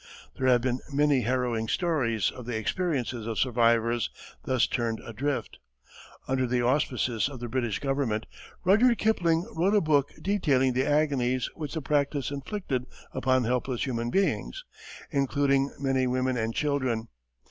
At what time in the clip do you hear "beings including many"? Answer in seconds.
14.09-16.07